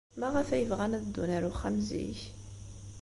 Maɣef 0.19 0.47
ay 0.49 0.65
bɣan 0.69 0.95
ad 0.97 1.03
ddun 1.05 1.31
ɣer 1.35 1.43
uxxam 1.49 1.77
zik? 1.87 2.21